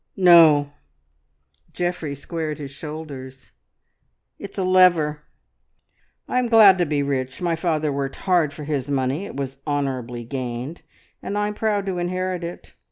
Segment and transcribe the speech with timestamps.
[0.17, 0.73] "No!"
[1.73, 3.51] Geoffrey squared his shoulders.
[4.39, 5.21] "It's a lever.
[6.27, 9.59] I am glad to be rich; my father worked hard for his money it was
[9.67, 10.81] honourably gained,
[11.21, 12.73] and I'm proud to inherit it.